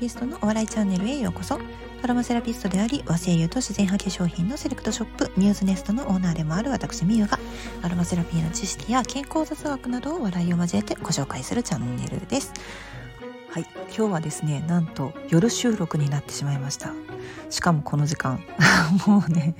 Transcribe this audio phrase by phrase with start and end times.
[0.00, 1.60] ピストのお笑いチャンネルへようこそ。
[2.02, 7.38] アロマセラピストであり和製油と自然派化粧品のセレクトショップミューズネストのオーナーでもある私みゆが
[7.82, 12.54] アロマセラピーの知識や健康雑学などを笑いを交えてご紹介するチャンネルです。
[13.50, 16.94] はい今日はですねなんと夜収録になってしまいました。
[17.50, 18.42] しかもこの時間。
[19.06, 19.54] もうね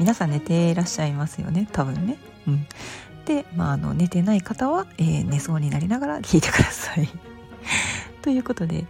[0.00, 2.18] 皆さん寝ていらっしゃいますよね多分ね。
[2.48, 2.66] うん。
[3.24, 7.08] で、まあ、あの寝てない方は、えー、寝そうになりながら聞いてください。
[8.22, 8.84] ということで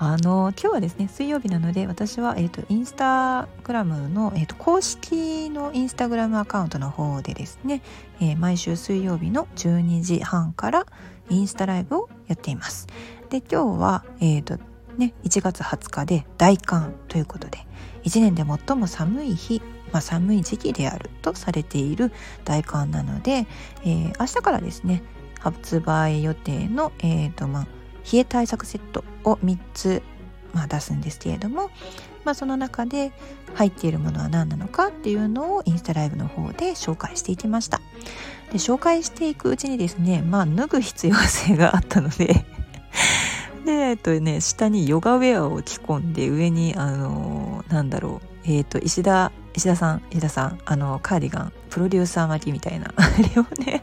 [0.00, 7.82] あの今日はですね水曜日なので私は、えーと、インスタグラムの、えーと、公式のインスタグラムアカウントの方でですね、
[8.20, 10.86] えー、毎週水曜日の12時半から
[11.30, 12.86] インスタライブをやっています。
[13.28, 14.58] で今日は、えーと
[14.96, 17.58] ね、1月20日で大寒ということで
[18.04, 22.12] 1年で最も寒い日、まあ、寒い時期であるとされている
[22.44, 23.46] 大寒なので、
[23.84, 25.02] えー、明日からですね
[25.40, 27.66] 発売予定の、えーとまあ、
[28.10, 30.02] 冷え対策セットを3つ、
[30.52, 31.70] まあ、出すんですけれども、
[32.24, 33.12] まあ、その中で
[33.54, 37.80] 入っているものは何なのかっていうのをインスタライブの方で紹介していきました。
[38.52, 42.46] で紹介していくうちにですねまあ脱ぐ必要性があったので
[43.64, 53.02] でえっとね下にヨガウェアを着込んで上にあの、なんだろうえっ、ー、と石田石田さん石田さんあのカーディガンプロデューサー巻きみたいなあ
[53.34, 53.82] れをね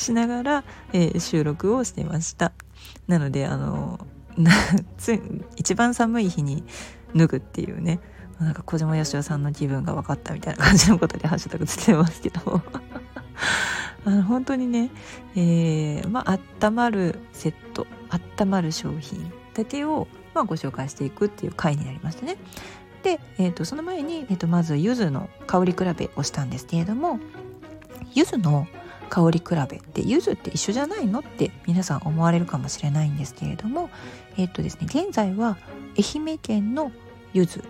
[0.00, 2.52] しながら、えー、収録をしてました。
[3.06, 4.00] なのであの
[4.36, 5.20] 夏
[5.56, 6.64] 一番寒い日に
[7.14, 8.00] 脱ぐっていうね。
[8.40, 12.62] なんか小島よしおさんの気分が分かったみたいな感じのことでハッシュタグつけてますけど。
[14.06, 14.90] あの本当にね、
[15.36, 17.86] えー、まあ温まるセット
[18.38, 22.38] 温まる商品だけを、まあ、ご紹介していくっていう回になりましたね。
[23.02, 27.18] で、えーと、その前に、えーと、とまず柚子の香り比べをしたんですけれども
[28.14, 28.66] 柚子の
[29.10, 33.90] 香り比べって柚子って一緒じゃないのって皆さん思われるかもしれないんですけれども
[34.38, 35.58] えっ、とですね現在は
[35.98, 36.92] 愛媛県の
[37.32, 37.60] 柚子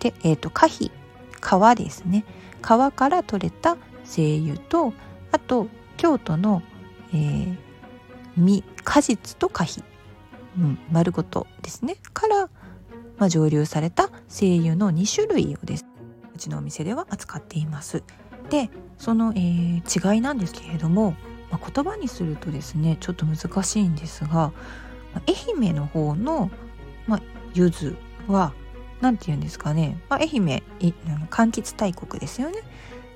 [0.00, 0.90] で、えーと、可否
[1.40, 2.24] 皮ですね。
[2.62, 4.92] 皮から取れた精油と
[5.30, 6.62] あと京都の、
[7.12, 7.56] えー、
[8.36, 9.82] 実果実と可否、
[10.58, 11.96] うん、丸ごとですね。
[12.12, 12.48] から、
[13.18, 15.86] まあ、蒸留された精油の2種類をです。
[16.34, 18.02] うちのお店では扱っています。
[18.50, 21.14] でその、えー、違いなんですけれども、
[21.50, 24.52] まあ、言葉にするとですねちょっと難しいんですがま
[25.16, 26.50] あ愛媛の方の、
[27.06, 27.22] まあ、
[27.54, 27.94] 柚子
[28.26, 28.52] は
[29.00, 30.62] 何て言うんですかね、まあ、愛媛
[31.30, 32.62] 柑橘大国ですよね。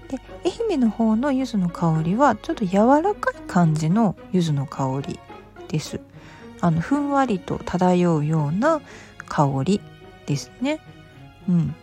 [0.08, 5.20] で愛媛の方の柚子の香りはちょっと柔らかい感じの柚子の香り
[5.68, 6.00] です。
[6.60, 8.82] あのふんわりと漂うような
[9.26, 9.80] 香り
[10.26, 10.80] ですね。
[11.48, 11.74] うん、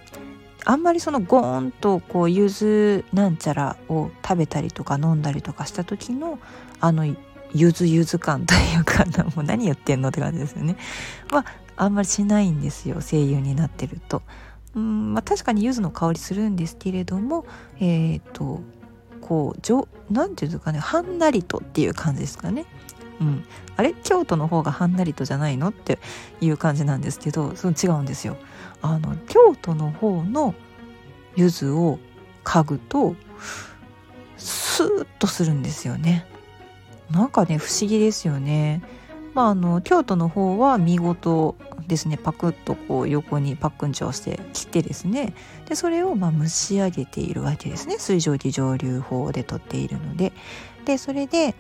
[0.70, 6.40] あんまりそのゴーンとこう柚子なんちゃらを食べたりとか飲んだりとかした時の
[6.82, 7.06] あの
[7.54, 10.76] ゆずゆず感というかもう何言ってんのって感じですよね。
[11.32, 11.46] は、
[11.78, 14.24] ああんまりしないんですよ声優になってると。
[14.76, 17.46] うんまあ、確かに柚子の香りするんですけれども
[17.80, 18.60] えっ、ー、と
[19.22, 22.66] こうじょなんていうんですかねはんなりとっていう感じですかね。
[23.20, 23.44] うん、
[23.76, 23.94] あれ？
[24.04, 25.70] 京都の方がはんなりとじゃないの？
[25.70, 26.00] って
[26.40, 28.38] いう感じなんですけどその違うんですよ。
[28.82, 30.54] あの京都の方の
[31.36, 32.00] 柚子を
[32.44, 33.16] 嗅ぐと
[34.38, 36.26] スーッとするんですよね。
[37.10, 38.84] なんかね不思議ですよね。
[39.34, 41.56] まああの京都の方は見事
[41.88, 42.18] ですね。
[42.18, 45.34] パクッとこう横にパックンチョして切ってですね。
[45.68, 47.98] でそれをまあ蒸し上げているわけですね。
[47.98, 50.34] 水蒸気蒸留法で取っているので。
[50.86, 51.54] でそれで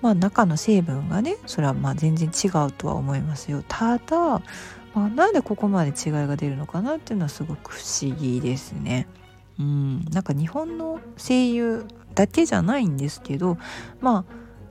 [0.00, 4.42] まあ中の成分がねそれはまあ全然違うとは思いますよただ
[4.94, 9.06] まあ、なんでここまで違いが出るのかなっていうのはすごく不思議ですね。
[9.60, 13.58] うん、なんか日本の声優だけじゃないんですけど
[14.00, 14.24] まあ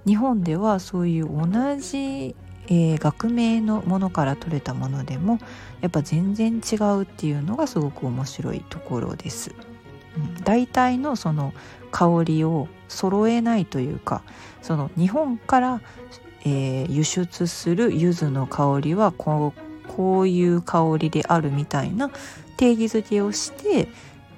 [0.06, 2.36] 日本ではそういう同じ、
[2.68, 5.40] えー、学名のものから取れたものでも
[5.82, 9.54] やっぱ全然違うっていうのがすごく面白いところです。
[10.18, 11.54] うん、大体のその
[11.92, 14.24] 香りを揃えないというか
[14.62, 15.82] その日本から、
[16.46, 22.12] えー、輸出する柚子の香りはこうこういう香りであるみたいな
[22.58, 23.88] 定義づけをして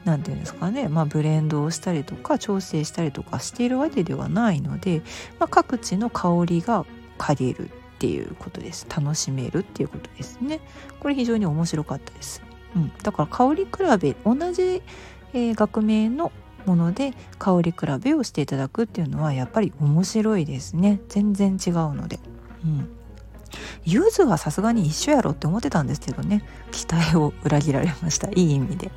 [0.05, 5.01] 何て言うんですかね、まあ、ブレンドをしたりとか調整したりとかしているわけではないので、
[5.39, 6.85] まあ、各地の香りが
[7.17, 8.87] 嗅げるっていうことです。
[8.89, 10.61] 楽しめるっていうことですね。
[11.01, 12.41] これ非常に面白かったです、
[12.75, 14.81] うん、だから香り比べ同じ、
[15.33, 16.31] えー、学名の
[16.65, 20.99] もので香り比べをしていただくっていうのはやっぱり面白いですね。
[21.07, 22.19] 全然違うので、
[22.63, 22.89] うん、
[23.85, 26.43] ユーズはさすがに一緒やろって思ってたんですけどね。
[26.71, 28.29] 期待を裏切られました。
[28.35, 28.91] いい意味で。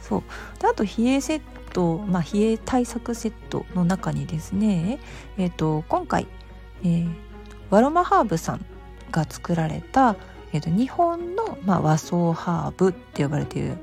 [0.00, 0.22] そう。
[0.60, 1.40] であと冷えセッ
[1.72, 4.98] ト、まあ、冷え対策セットの中にですね
[5.36, 6.26] えっ、ー、と今回、
[6.82, 7.14] えー、
[7.70, 8.64] ワロマハーブさん
[9.10, 13.76] が作られた、ええーと、日本の、まあ、和装ハーブって呼ばれている、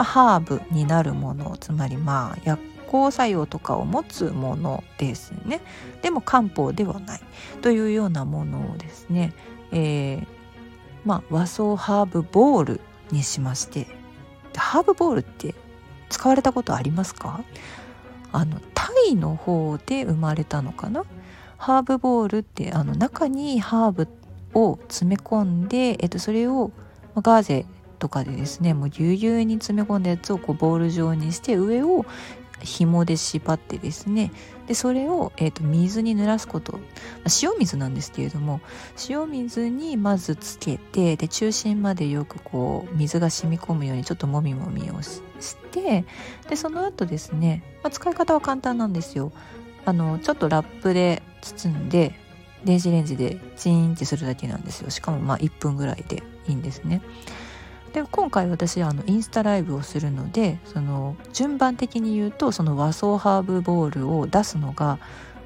[0.00, 5.60] まあ、ハーブになるものつまりまあ薬効作用とかを持つものですね。
[6.00, 7.20] でも漢方ではない。
[7.60, 9.34] というようなものをですね、
[9.72, 10.26] えー、
[11.04, 12.80] まあ、和装ハーブボール
[13.10, 13.88] にしまして。
[14.56, 15.54] ハーブボールって
[16.08, 17.42] 使われたことありますか？
[18.32, 21.04] あのタイの方で生まれたのかな？
[21.58, 24.08] ハーブボールってあの中にハーブ
[24.54, 26.70] を詰め込んで、えっと、それを
[27.16, 27.66] ガーゼ
[28.00, 32.04] とかでですねもうぎゅうぎゅうに詰め込んだやつをこうボール状にして上を
[32.62, 34.32] 紐で縛ってですね
[34.66, 36.78] でそれを、えーと、水に濡らすこと。
[37.42, 38.60] 塩水なんですけれども
[39.08, 45.20] 塩水にまずつけてで中心までよくこう水が染み込むようにちょっともみもみをし
[45.72, 46.04] て
[46.48, 49.32] でその後ですね、まあ、使い方は簡単なんですよ。
[49.84, 52.14] あのちょっとラップで包んで
[52.64, 54.90] 電子レンジでチーンってするだけなんですよ。
[54.90, 57.02] しかもまあ1分ぐらいでいいんですね。
[57.92, 64.98] で今回私あのインスタライブをするのでその順番的に言うとその和装ハーブボールを出すのが、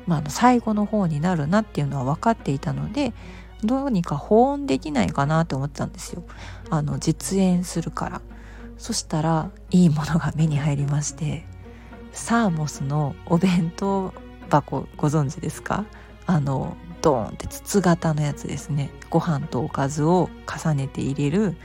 [0.06, 3.14] まあ、最後の方になるなっていうのは分かっていたので
[3.62, 6.23] どうにか保温できないかなと思ってたんですよ。
[6.69, 8.20] あの実演するから。
[8.76, 11.46] そしたらいいものが目に入りまして
[12.12, 14.12] サーモスのお弁当
[14.50, 15.87] 箱ご存知ですか？
[16.26, 18.91] あのドーンって筒型のやつですね。
[19.08, 21.56] ご飯とおかずを重ねて入れる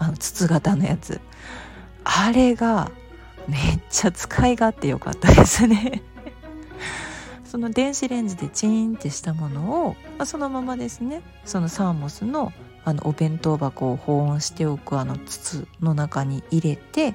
[0.00, 1.20] あの筒型のやつ
[2.04, 2.90] あれが
[3.46, 6.02] めっちゃ使い勝手良かったですね
[7.44, 12.52] その電子レンジでチーンってしたものを、まあ、そのままですねそのサーモスの
[12.82, 17.14] あのお弁当箱を保温しておくあの筒の中に入れて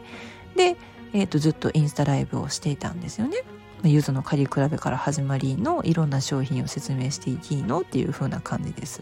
[0.55, 0.77] で、
[1.11, 3.37] えー、とずっとインスタライブをしていたんですよね。
[3.83, 9.01] ゆずの借り比べから始まりのいろんな商品を説明していいのっていう風な感じです。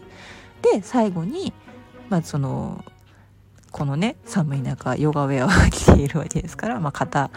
[0.62, 1.52] で最後に、
[2.08, 2.82] まあ、その
[3.74, 7.32] このね寒い中ヨガウェアを着ているわけですから、まあ、肩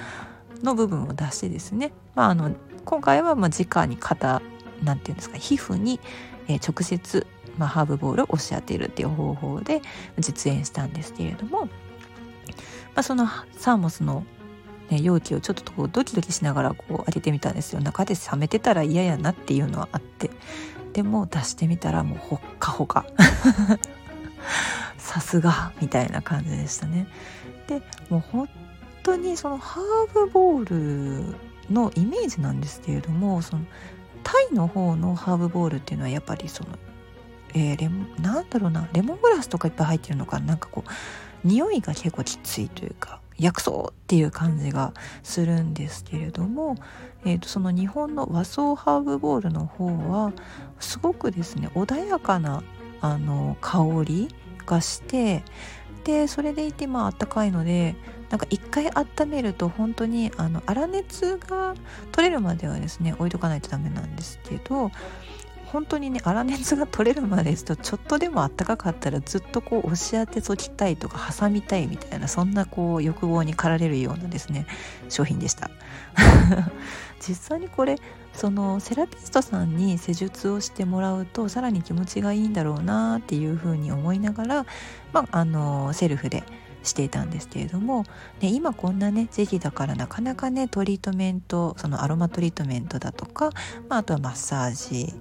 [0.62, 2.52] の部分を出してですね、まあ、あの
[2.86, 4.44] 今回はまあ直に肩
[4.84, 6.00] なんていうんですか皮膚に、
[6.48, 7.26] え直接、
[7.58, 9.82] まあ、ハーブボールを押し当てるっていう方法で
[10.20, 11.72] 実演したんですけれども、ま
[12.98, 14.24] あ、そのサーモスの、
[14.92, 17.82] ね、容器をちょっとこうドキドキしながらこう開けてみたんですよ。
[17.82, 20.30] 中で冷めてたら嫌やなっていうのはあって
[20.94, 23.08] でも出してみたらもうほっかほか。
[25.08, 27.08] さすがみたいな感じでしたね。
[27.68, 28.50] でもう本
[29.04, 33.64] 当にそのハーブボールのイメージなんですけれどもその
[34.24, 36.72] タイの方のハーブボールっていうのはやっぱりその、
[37.54, 44.94] えー、レモなんだろうなレモングラスとかいっぱい入ってるのかなんかこう匂いが結構きついというか薬草っていう感じが
[45.24, 46.76] するんですけれども、
[47.24, 50.34] えーとその日本の和装ハーブボールの方は
[50.80, 52.64] すごくですね穏やかな
[53.00, 54.36] あの香り
[54.68, 55.44] 化して
[56.04, 57.96] でそれでいてまああったかいので
[58.30, 61.74] なんか一回温めると本当にあの粗熱が
[62.12, 64.92] 取れるまではですね置いとかないとダメなんですけど
[65.72, 74.66] 本当にね粗熱が取れるまでですとちょっとでもあったかかったらずっとこう押し当てときたいとか挟みたいみたいなそんなこう欲望に駆られるようなですね
[75.10, 75.70] 商品でした。
[77.20, 77.98] 実際にこれ
[78.38, 84.66] そのセラピストさんに施術をしてもらうとさらに気持ちがいいんだろうなっていうふうに思いながら、
[85.12, 86.44] まあ、あのセルフで
[86.84, 88.04] していたんですけれども、
[88.40, 93.50] ね、今こんなね時期だからなかなかねトリートメントそのアロマトリートメントだとか、
[93.90, 95.14] まあ、あとはマッサージ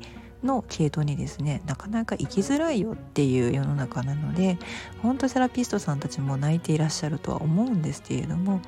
[0.42, 4.58] の系統にですねなかなか行きづらいよっていう世の中なので
[5.00, 8.60] 本当セラピストさんたちも泣いていらっしゃるとは思うんですけれども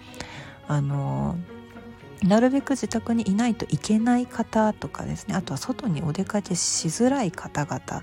[0.67, 1.37] あの
[2.23, 5.35] なるべく自宅にいないといけない方とかですね。
[5.35, 8.03] あとは外にお出かけしづらい方々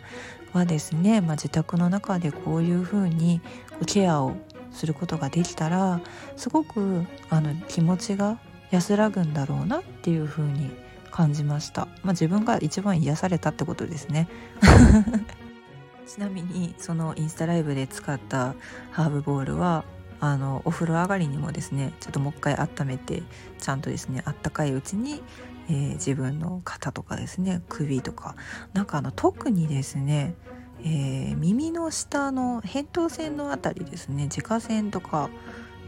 [0.54, 3.42] はですね、まあ、自宅の中でこういうふうに
[3.86, 4.36] ケアを
[4.72, 6.02] することができたら
[6.36, 8.40] すごくあの気持ちが
[8.72, 10.70] 安らぐんだろうなっていうふうに
[11.12, 14.28] 感じました、まあ、自分が一番癒されたってことですね。
[16.08, 18.54] ちなみにそのインスタライブで使った
[18.92, 19.84] ハーブボールは
[20.20, 23.24] あのお風呂上がりにもですねちょっともう一回温めて
[23.60, 25.22] ちゃんとですねあったかいうちに、
[25.70, 28.36] えー、自分の肩とかですね首とか
[28.74, 30.36] なんかあの特にですね、
[30.82, 35.30] えー、耳の下の扁桃腺の辺りですね自家腺とか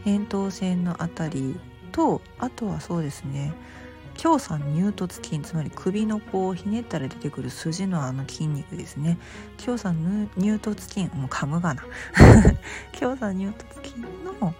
[0.04, 1.60] 扁桃腺の辺り
[1.92, 3.52] とあとはそうですね
[4.18, 9.16] 強酸乳突筋つまり首のこうひねったら出てくる筋のあの筋肉ですね。
[9.58, 11.84] 強酸乳突筋もう噛むがな。
[12.92, 14.52] 強酸乳突筋の、ま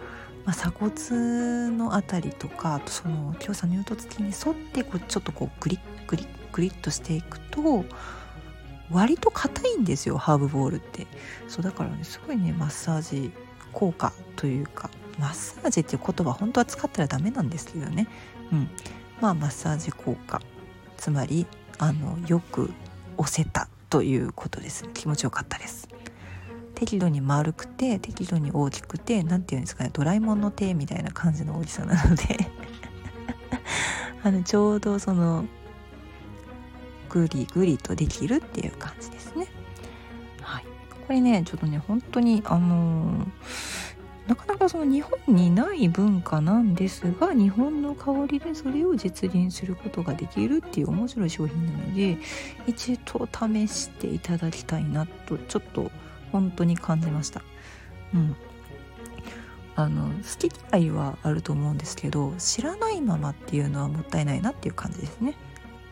[0.45, 7.83] あ、鎖骨のあたりとかあとその強酸乳突筋に沿ってこうちょっとこうグリッグリッグリッとしていくと
[8.89, 11.05] 割と硬いんですよハーブボールって。
[11.49, 13.33] そうだからねすごいねマッサージ
[13.73, 14.89] 効果というか
[15.19, 18.07] マッサージっていう言葉本当は使ったらダメなんですけどね。
[18.53, 18.69] うん。
[19.21, 20.41] まあマッサージ効果。
[20.97, 21.47] つまり
[21.77, 22.71] あのよく
[23.17, 24.85] 押せたということです。
[24.93, 25.87] 気持ちよかったです。
[26.75, 32.23] 適度に丸くて適度に大きくて何て言うんですかねドラえもんの手みたいな感じの大きさなので。
[34.23, 35.45] あのちょうどその
[37.09, 39.47] ぐりぐりとできるっていう感じですね。
[40.41, 40.63] はい、
[41.07, 43.27] これねちょっとね本当にあのー、
[44.29, 52.19] なかなかその日本にない文化なんですが日本の香りでそれを実現することができるっていう面白い商品なので
[52.67, 55.89] 一度試していただきたいなとちょっと
[56.31, 57.41] 本当に感じました。
[58.13, 58.35] うん
[59.75, 65.35] あの好き嫌いはあると思うんですけど知らないままっていうのはもったいないなっていう感じですね。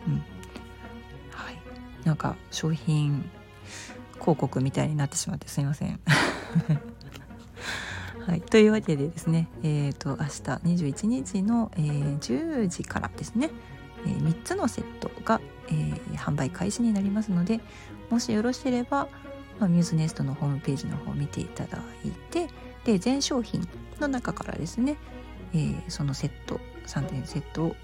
[0.06, 0.13] うん
[1.32, 1.58] はい、
[2.03, 3.29] なんか商品
[4.20, 6.00] 広告みたいになってしまってすいません。
[8.28, 10.22] はい、というわけでですね、えーと、明日
[10.84, 13.50] 21日の、えー、10時からですね、
[14.06, 17.62] えー、3つのセットが、えー、販売開始になりますので
[18.10, 19.08] もしよろしければ
[19.60, 22.48] まあ、ミューズネストのホームページの方を見ていただいて
[22.84, 23.68] で全商品
[24.00, 24.98] の中からですね、
[25.54, 27.76] えー、そのセット3点セットを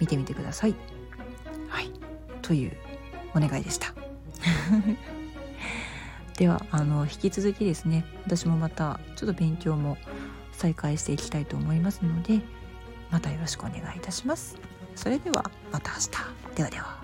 [0.00, 0.74] 見てみてください。
[1.68, 1.90] はい
[2.42, 2.76] という
[3.34, 3.94] お願いでした。
[6.36, 9.96] ではあの引き続きですね私もまたちょっと勉強も
[10.52, 12.40] 再開していきたいと思いますので
[13.10, 14.56] またよろしくお願いいたします。
[14.96, 16.95] それではまた明日ではでは。